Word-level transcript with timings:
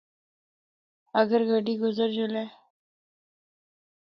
اگر 1.19 1.41
گڈی 1.49 1.73
گزر 1.83 2.09
جُلا۔ 2.15 2.45